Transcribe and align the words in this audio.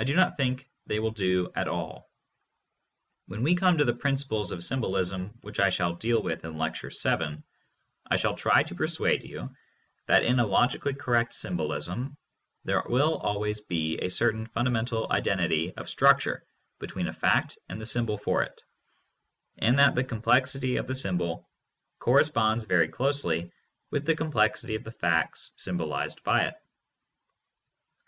I 0.00 0.02
do 0.02 0.16
not 0.16 0.36
think 0.36 0.68
they 0.86 0.98
will 0.98 1.12
do 1.12 1.52
at 1.54 1.68
all. 1.68 2.10
When 3.28 3.44
we 3.44 3.54
come 3.54 3.78
to 3.78 3.84
the 3.84 3.94
principles 3.94 4.50
of 4.50 4.64
symbolism 4.64 5.38
which 5.42 5.60
I 5.60 5.70
shall 5.70 5.94
deal 5.94 6.20
with 6.20 6.44
in 6.44 6.58
Lecture 6.58 6.90
VII, 6.90 7.38
I 8.10 8.16
shall 8.16 8.34
try 8.34 8.64
to 8.64 8.74
persuade 8.74 9.22
you 9.22 9.54
that 10.06 10.24
in 10.24 10.40
a 10.40 10.44
logically 10.44 10.92
correct 10.94 11.34
symbolism 11.34 12.16
there 12.64 12.82
will 12.84 13.14
always 13.14 13.60
be 13.60 14.00
a 14.00 14.10
certain 14.10 14.44
fundamental 14.48 15.06
identity 15.12 15.72
of 15.76 15.88
structure 15.88 16.44
between 16.80 17.06
a 17.06 17.12
fact 17.12 17.56
and 17.68 17.80
the 17.80 17.86
symbol 17.86 18.18
for 18.18 18.42
it; 18.42 18.60
and 19.58 19.78
that 19.78 19.94
the 19.94 20.02
complexity 20.02 20.78
of 20.78 20.88
the 20.88 20.96
symbol 20.96 21.48
corresponds 22.00 22.64
very 22.64 22.88
closely 22.88 23.52
with 23.92 24.04
the 24.04 24.16
complexity 24.16 24.74
of 24.74 24.82
the 24.82 24.90
facts 24.90 25.52
symbolized 25.56 26.24
by 26.24 26.46
it. 26.46 26.56